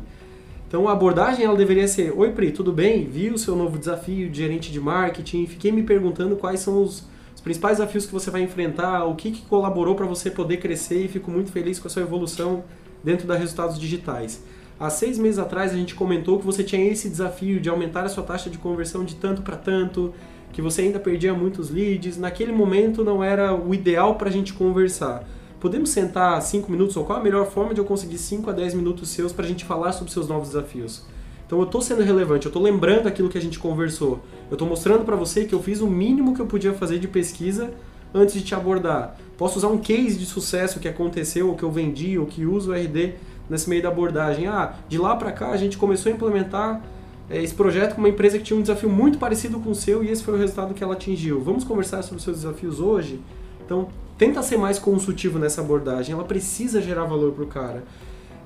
[0.68, 3.06] Então a abordagem ela deveria ser: Oi Pri, tudo bem?
[3.06, 7.08] Vi o seu novo desafio de gerente de marketing, fiquei me perguntando quais são os,
[7.34, 11.04] os principais desafios que você vai enfrentar, o que, que colaborou para você poder crescer
[11.04, 12.64] e fico muito feliz com a sua evolução
[13.04, 14.44] dentro da Resultados Digitais.
[14.82, 18.10] Há seis meses atrás a gente comentou que você tinha esse desafio de aumentar a
[18.10, 20.12] sua taxa de conversão de tanto para tanto,
[20.52, 22.18] que você ainda perdia muitos leads.
[22.18, 25.24] Naquele momento não era o ideal para a gente conversar
[25.62, 28.74] podemos sentar 5 minutos ou qual a melhor forma de eu conseguir 5 a 10
[28.74, 31.04] minutos seus para a gente falar sobre seus novos desafios?
[31.46, 34.22] Então eu estou sendo relevante, eu estou lembrando aquilo que a gente conversou.
[34.50, 37.08] Eu estou mostrando para você que eu fiz o mínimo que eu podia fazer de
[37.08, 37.72] pesquisa
[38.12, 39.16] antes de te abordar.
[39.38, 42.72] Posso usar um case de sucesso que aconteceu, ou que eu vendi, ou que uso
[42.72, 43.14] o RD
[43.52, 44.48] nesse meio da abordagem.
[44.48, 46.82] Ah, de lá para cá a gente começou a implementar
[47.30, 50.04] é, esse projeto com uma empresa que tinha um desafio muito parecido com o seu
[50.04, 51.42] e esse foi o resultado que ela atingiu.
[51.42, 53.20] Vamos conversar sobre os seus desafios hoje?
[53.64, 57.84] Então, tenta ser mais consultivo nessa abordagem, ela precisa gerar valor pro cara.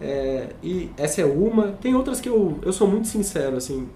[0.02, 1.70] É, e essa é uma.
[1.80, 3.88] Tem outras que eu, eu sou muito sincero, assim.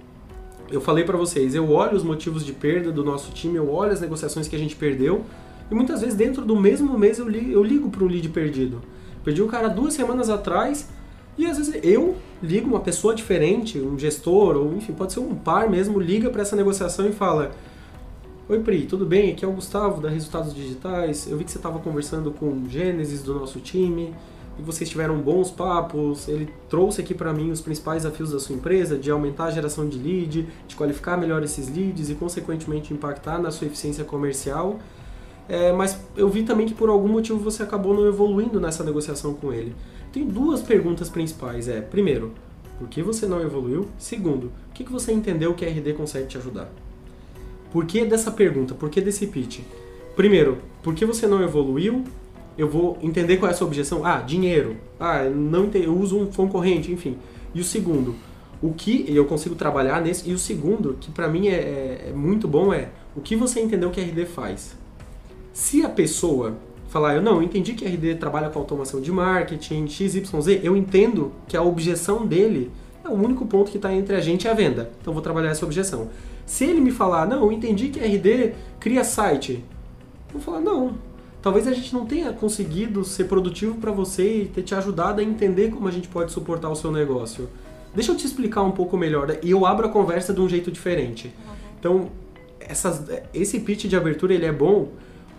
[0.71, 3.91] Eu falei para vocês, eu olho os motivos de perda do nosso time, eu olho
[3.91, 5.25] as negociações que a gente perdeu,
[5.69, 8.79] e muitas vezes dentro do mesmo mês eu ligo, eu ligo para um lead perdido.
[9.23, 10.87] Perdi o cara duas semanas atrás,
[11.39, 15.33] e às vezes eu ligo uma pessoa diferente, um gestor, ou enfim, pode ser um
[15.33, 17.51] par mesmo, liga para essa negociação e fala:
[18.49, 19.31] Oi Pri, tudo bem?
[19.31, 21.31] Aqui é o Gustavo da Resultados Digitais.
[21.31, 24.13] Eu vi que você estava conversando com o Gênesis do nosso time
[24.59, 26.27] e vocês tiveram bons papos.
[26.27, 29.87] Ele trouxe aqui para mim os principais desafios da sua empresa, de aumentar a geração
[29.87, 34.77] de lead, de qualificar melhor esses leads e consequentemente impactar na sua eficiência comercial.
[35.47, 39.33] É, mas eu vi também que por algum motivo você acabou não evoluindo nessa negociação
[39.33, 39.73] com ele.
[40.11, 41.67] Tem duas perguntas principais.
[41.67, 42.33] É, primeiro,
[42.77, 43.87] por que você não evoluiu?
[43.97, 46.69] Segundo, o que, que você entendeu que a RD consegue te ajudar?
[47.71, 48.73] Por que dessa pergunta?
[48.73, 49.59] Por que desse pitch?
[50.15, 52.03] Primeiro, por que você não evoluiu?
[52.57, 54.05] Eu vou entender qual é a sua objeção.
[54.05, 54.77] Ah, dinheiro.
[54.99, 57.17] Ah, não entendi, eu uso um concorrente, enfim.
[57.53, 58.15] E o segundo,
[58.61, 60.29] o que eu consigo trabalhar nesse.
[60.29, 63.61] E o segundo, que para mim é, é, é, muito bom, é o que você
[63.61, 64.75] entendeu que a RD faz.
[65.53, 66.57] Se a pessoa
[66.89, 70.23] falar, eu não, entendi que a RD trabalha com automação de marketing, XYZ,
[70.63, 72.71] eu entendo que a objeção dele
[73.03, 74.91] é o único ponto que está entre a gente e a venda.
[74.99, 76.09] Então vou trabalhar essa objeção.
[76.45, 79.63] Se ele me falar, não, eu entendi que RD cria site,
[80.27, 80.95] eu vou falar, não.
[81.41, 85.23] Talvez a gente não tenha conseguido ser produtivo para você e ter te ajudado a
[85.23, 87.47] entender como a gente pode suportar o seu negócio.
[87.93, 89.39] Deixa eu te explicar um pouco melhor né?
[89.41, 91.33] e eu abro a conversa de um jeito diferente.
[91.79, 92.09] Então,
[92.59, 94.89] essas, esse pitch de abertura ele é bom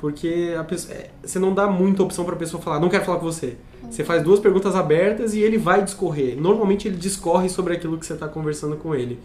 [0.00, 3.18] porque pessoa, é, você não dá muita opção para a pessoa falar, não quero falar
[3.18, 3.58] com você.
[3.90, 6.40] Você faz duas perguntas abertas e ele vai discorrer.
[6.40, 9.18] Normalmente ele discorre sobre aquilo que você está conversando com ele.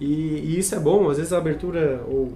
[0.00, 2.32] E, e, isso é bom, às vezes a abertura, ou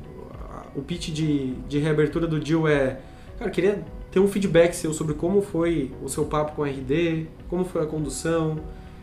[0.74, 2.98] o pitch de, de reabertura do deal é,
[3.38, 7.26] cara, queria ter um feedback seu sobre como foi o seu papo com a RD,
[7.48, 8.58] como foi a condução.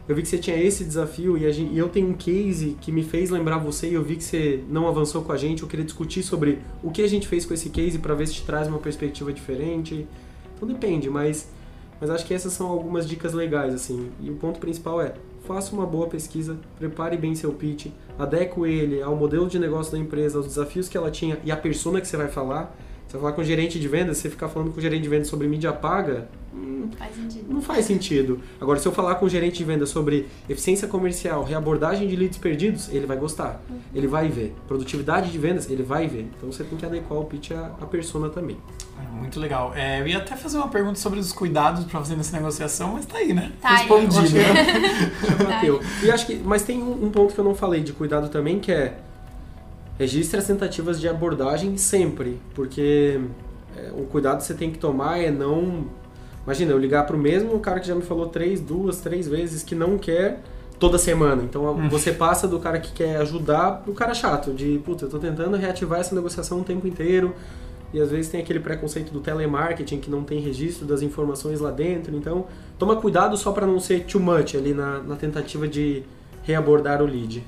[0.07, 2.91] Eu vi que você tinha esse desafio e, gente, e eu tenho um case que
[2.91, 5.63] me fez lembrar você e eu vi que você não avançou com a gente.
[5.63, 8.35] Eu queria discutir sobre o que a gente fez com esse case para ver se
[8.35, 10.07] te traz uma perspectiva diferente.
[10.55, 11.49] Então depende, mas,
[11.99, 14.11] mas acho que essas são algumas dicas legais, assim.
[14.21, 15.15] E o ponto principal é,
[15.45, 17.87] faça uma boa pesquisa, prepare bem seu pitch,
[18.17, 21.57] adeque ele ao modelo de negócio da empresa, aos desafios que ela tinha e a
[21.57, 22.75] persona que você vai falar.
[23.15, 25.27] Você falar com o gerente de vendas, você ficar falando com o gerente de vendas
[25.27, 27.15] sobre mídia paga, hum, faz
[27.47, 28.41] não faz sentido.
[28.59, 32.37] Agora, se eu falar com o gerente de vendas sobre eficiência comercial, reabordagem de leads
[32.37, 33.77] perdidos, ele vai gostar, uhum.
[33.93, 34.53] ele vai ver.
[34.67, 36.27] Produtividade de vendas, ele vai ver.
[36.37, 38.57] Então você tem que adequar o pitch à, à persona também.
[39.13, 39.73] Muito legal.
[39.75, 43.05] É, eu ia até fazer uma pergunta sobre os cuidados para fazer nessa negociação, mas
[43.05, 43.53] tá aí, né?
[43.61, 44.37] Tá Respondido.
[44.39, 45.71] Aí.
[45.79, 48.27] tá e acho que, mas tem um, um ponto que eu não falei de cuidado
[48.29, 48.97] também, que é
[49.97, 53.19] registre as tentativas de abordagem sempre, porque
[53.77, 55.85] é, o cuidado que você tem que tomar é não.
[56.43, 59.63] Imagina, eu ligar para o mesmo cara que já me falou três, duas, três vezes
[59.63, 60.41] que não quer
[60.79, 61.43] toda semana.
[61.43, 61.89] Então hum.
[61.89, 65.57] você passa do cara que quer ajudar pro cara chato, de puta, eu tô tentando
[65.57, 67.33] reativar essa negociação o tempo inteiro
[67.93, 71.71] e às vezes tem aquele preconceito do telemarketing que não tem registro das informações lá
[71.71, 72.15] dentro.
[72.15, 72.45] Então,
[72.77, 76.03] toma cuidado só para não ser too much ali na, na tentativa de
[76.43, 77.41] reabordar o lead.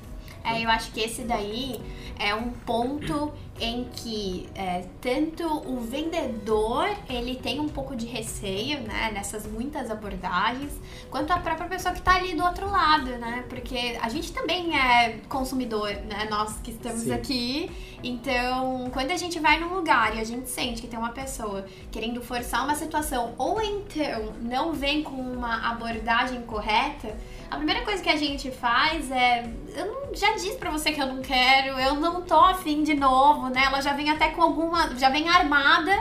[0.50, 1.80] É, eu acho que esse daí
[2.18, 8.80] é um ponto em que é, tanto o vendedor ele tem um pouco de receio,
[8.80, 10.72] né, nessas muitas abordagens,
[11.10, 14.78] quanto a própria pessoa que está ali do outro lado, né, porque a gente também
[14.78, 17.12] é consumidor, né, nós que estamos Sim.
[17.12, 17.70] aqui,
[18.02, 21.66] então quando a gente vai num lugar e a gente sente que tem uma pessoa
[21.90, 27.16] querendo forçar uma situação ou então não vem com uma abordagem correta,
[27.50, 29.50] a primeira coisa que a gente faz é.
[29.74, 32.94] Eu não, já disse pra você que eu não quero, eu não tô afim de
[32.94, 33.64] novo, né?
[33.64, 34.96] Ela já vem até com alguma.
[34.96, 35.92] Já vem armada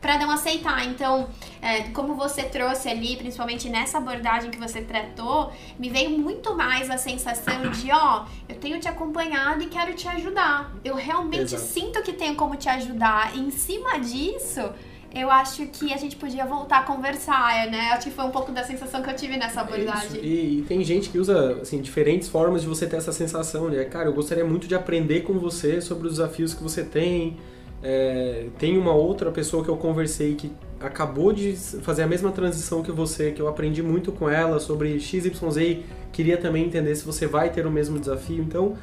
[0.00, 0.86] para não aceitar.
[0.86, 1.28] Então,
[1.60, 6.90] é, como você trouxe ali, principalmente nessa abordagem que você tratou, me veio muito mais
[6.90, 10.74] a sensação de, ó, eu tenho te acompanhado e quero te ajudar.
[10.82, 11.62] Eu realmente Exato.
[11.62, 13.36] sinto que tenho como te ajudar.
[13.36, 14.72] E em cima disso,
[15.12, 17.90] eu acho que a gente podia voltar a conversar, né?
[17.92, 20.20] Acho que foi um pouco da sensação que eu tive nessa abordagem.
[20.22, 23.84] E, e, tem gente que usa, assim, diferentes formas de você ter essa sensação, né?
[23.84, 27.38] Cara, eu gostaria muito de aprender com você sobre os desafios que você tem.
[27.82, 32.82] É, tem uma outra pessoa que eu conversei que acabou de fazer a mesma transição
[32.82, 35.78] que você, que eu aprendi muito com ela sobre XYZ,
[36.12, 38.42] queria também entender se você vai ter o mesmo desafio.
[38.42, 38.76] Então,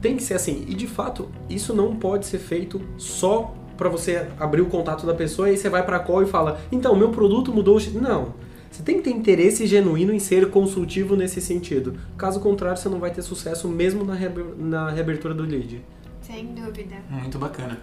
[0.00, 0.64] tem que ser assim.
[0.66, 5.12] E de fato, isso não pode ser feito só para você abrir o contato da
[5.12, 7.80] pessoa e aí você vai para call e fala: "Então, meu produto mudou".
[8.00, 8.34] Não.
[8.70, 11.94] Você tem que ter interesse genuíno em ser consultivo nesse sentido.
[12.16, 14.14] Caso contrário, você não vai ter sucesso mesmo na,
[14.56, 15.82] na reabertura do lead.
[16.22, 16.94] Sem dúvida.
[17.10, 17.78] Muito bacana.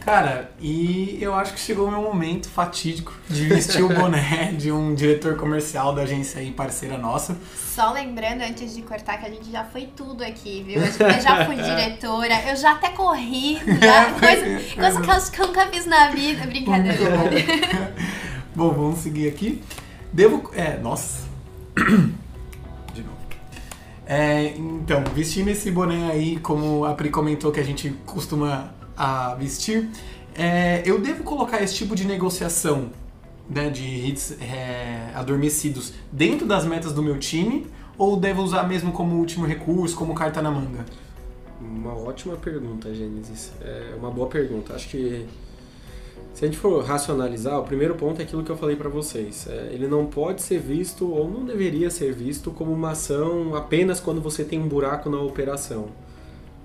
[0.00, 4.72] Cara, e eu acho que chegou o meu momento fatídico de vestir o boné de
[4.72, 7.36] um diretor comercial da agência aí, parceira nossa.
[7.54, 10.80] Só lembrando, antes de cortar, que a gente já foi tudo aqui, viu?
[10.80, 15.42] Eu já fui diretora, eu já até corri, já, é, coisa, coisa que, eu, que
[15.42, 16.46] eu nunca fiz na vida.
[16.46, 17.94] Brincadeira.
[18.54, 19.62] Bom, vamos seguir aqui.
[20.12, 20.50] Devo.
[20.54, 21.28] É, nossa.
[22.94, 23.18] De novo.
[24.06, 29.34] É, então, vestindo esse boné aí, como a Pri comentou que a gente costuma a
[29.34, 29.88] vestir,
[30.34, 32.90] é, eu devo colocar esse tipo de negociação
[33.48, 38.92] né, de hits é, adormecidos dentro das metas do meu time ou devo usar mesmo
[38.92, 40.84] como último recurso, como carta na manga?
[41.58, 43.52] Uma ótima pergunta, Gênesis.
[43.62, 44.74] É uma boa pergunta.
[44.74, 45.26] Acho que
[46.34, 49.46] se a gente for racionalizar, o primeiro ponto é aquilo que eu falei para vocês.
[49.46, 53.98] É, ele não pode ser visto ou não deveria ser visto como uma ação apenas
[53.98, 55.88] quando você tem um buraco na operação.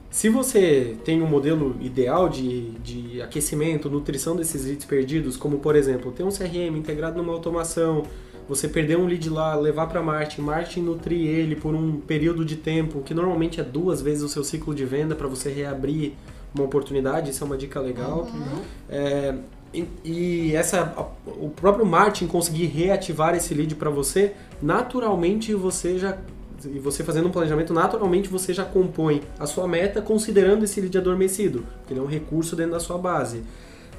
[0.10, 5.76] Se você tem um modelo ideal de, de aquecimento, nutrição desses leads perdidos, como por
[5.76, 8.04] exemplo, ter um CRM integrado numa automação,
[8.48, 12.56] você perder um lead lá, levar para marketing, marketing nutrir ele por um período de
[12.56, 16.14] tempo, que normalmente é duas vezes o seu ciclo de venda para você reabrir
[16.54, 18.28] uma oportunidade, isso é uma dica legal.
[18.34, 18.62] Uhum.
[18.88, 19.36] É,
[19.74, 26.18] e, e, essa, o próprio marketing conseguir reativar esse lead para você, naturalmente você já
[26.64, 30.98] e você fazendo um planejamento, naturalmente você já compõe a sua meta considerando esse lead
[30.98, 33.44] adormecido, que ele é um recurso dentro da sua base.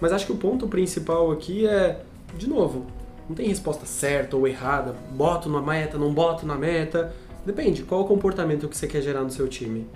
[0.01, 2.01] Mas acho que o ponto principal aqui é,
[2.37, 2.87] de novo,
[3.29, 7.13] não tem resposta certa ou errada, boto na meta, não boto na meta.
[7.45, 9.87] Depende, qual o comportamento que você quer gerar no seu time.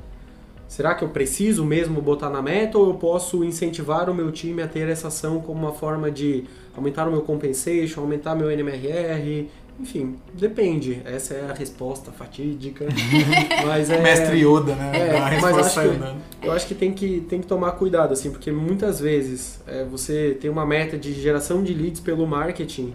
[0.69, 4.63] Será que eu preciso mesmo botar na meta ou eu posso incentivar o meu time
[4.63, 6.45] a ter essa ação como uma forma de
[6.77, 11.01] aumentar o meu compensation, aumentar meu NMRR, enfim, depende.
[11.05, 12.87] Essa é a resposta fatídica.
[13.67, 14.93] mas é, Mestre Yoda, né?
[14.95, 18.51] É, mas acho que, eu acho que tem que, tem que tomar cuidado, assim, porque
[18.51, 22.95] muitas vezes é, você tem uma meta de geração de leads pelo marketing.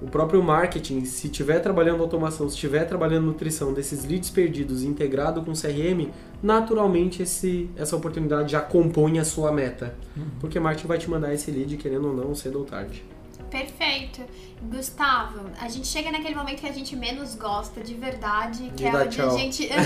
[0.00, 5.40] O próprio marketing, se estiver trabalhando automação, se estiver trabalhando nutrição desses leads perdidos integrado
[5.40, 6.10] com CRM,
[6.42, 9.94] naturalmente esse, essa oportunidade já compõe a sua meta.
[10.14, 10.24] Uhum.
[10.38, 13.02] Porque o marketing vai te mandar esse lead, querendo ou não, cedo ou tarde.
[13.50, 14.22] Perfeito.
[14.62, 18.86] Gustavo, a gente chega naquele momento que a gente menos gosta de verdade, que de
[18.86, 19.68] é o de a gente.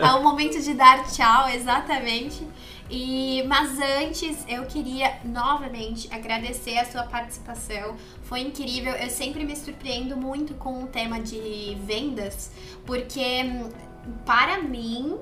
[0.00, 2.46] É o momento de dar tchau, exatamente.
[2.90, 7.96] E, mas antes, eu queria novamente agradecer a sua participação.
[8.24, 8.92] Foi incrível.
[8.92, 12.50] Eu sempre me surpreendo muito com o tema de vendas,
[12.84, 13.70] porque hum,
[14.26, 15.18] para mim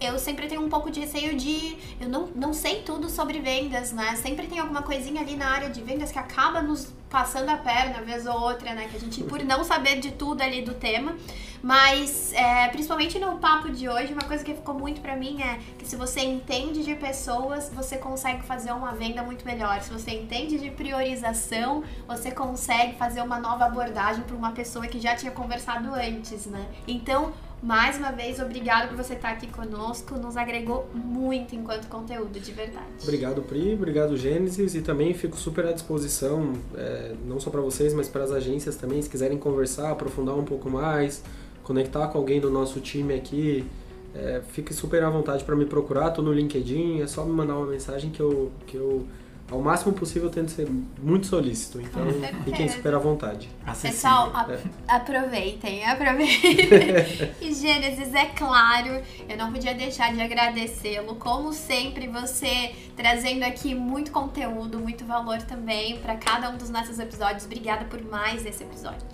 [0.00, 1.76] eu sempre tenho um pouco de receio de.
[2.00, 4.16] Eu não, não sei tudo sobre vendas, né?
[4.16, 8.00] Sempre tem alguma coisinha ali na área de vendas que acaba nos passando a perna,
[8.02, 8.88] vez ou outra, né?
[8.88, 11.16] Que a gente, por não saber de tudo ali do tema.
[11.62, 15.58] Mas, é, principalmente no papo de hoje, uma coisa que ficou muito pra mim é
[15.78, 19.82] que se você entende de pessoas, você consegue fazer uma venda muito melhor.
[19.82, 24.98] Se você entende de priorização, você consegue fazer uma nova abordagem para uma pessoa que
[24.98, 26.64] já tinha conversado antes, né?
[26.88, 27.32] Então,
[27.62, 30.14] Mais uma vez, obrigado por você estar aqui conosco.
[30.16, 32.86] Nos agregou muito enquanto conteúdo, de verdade.
[33.02, 33.74] Obrigado, Pri.
[33.74, 34.74] Obrigado, Gênesis.
[34.74, 38.76] E também fico super à disposição, é, não só para vocês, mas para as agências
[38.76, 41.22] também, se quiserem conversar, aprofundar um pouco mais,
[41.62, 43.66] conectar com alguém do nosso time aqui.
[44.14, 46.10] É, fique super à vontade para me procurar.
[46.12, 49.06] Tô no LinkedIn, é só me mandar uma mensagem que eu, que eu
[49.50, 50.68] ao máximo possível tento ser
[51.02, 51.80] muito solícito.
[51.80, 52.02] Então,
[52.44, 53.48] fiquem super à vontade.
[53.82, 54.60] Pessoal, a, é.
[54.86, 57.32] aproveitem, aproveitem.
[57.42, 61.16] e Gênesis, é claro, eu não podia deixar de agradecê-lo.
[61.16, 66.98] Como sempre, você trazendo aqui muito conteúdo, muito valor também para cada um dos nossos
[66.98, 67.44] episódios.
[67.44, 69.06] Obrigada por mais esse episódio.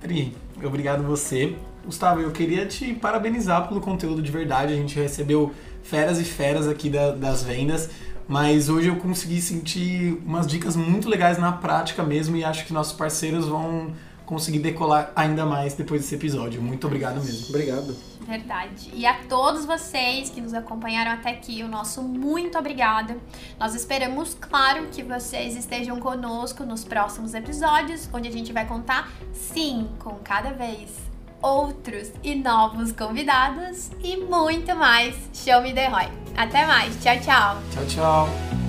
[0.00, 1.56] Pri, obrigado você.
[1.84, 4.72] Gustavo, eu queria te parabenizar pelo conteúdo de verdade.
[4.72, 5.52] A gente recebeu
[5.82, 7.90] feras e feras aqui da, das vendas.
[8.28, 12.72] Mas hoje eu consegui sentir umas dicas muito legais na prática mesmo e acho que
[12.74, 13.92] nossos parceiros vão
[14.26, 16.60] conseguir decolar ainda mais depois desse episódio.
[16.60, 17.48] Muito obrigado mesmo.
[17.48, 17.96] Obrigado.
[18.20, 18.90] Verdade.
[18.92, 23.16] E a todos vocês que nos acompanharam até aqui, o nosso muito obrigada.
[23.58, 29.10] Nós esperamos, claro, que vocês estejam conosco nos próximos episódios, onde a gente vai contar,
[29.32, 31.07] sim, com cada vez
[31.42, 35.14] outros e novos convidados e muito mais.
[35.32, 36.08] Show me the Roy.
[36.36, 36.96] Até mais.
[37.02, 37.62] Tchau, tchau.
[37.72, 38.67] Tchau, tchau.